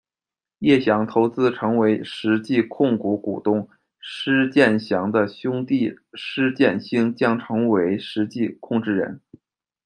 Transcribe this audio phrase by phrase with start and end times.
[0.57, 3.69] 业祥投资成为实际控股股东，
[3.99, 9.21] 施建祥的兄弟施建兴将成为实际控制人。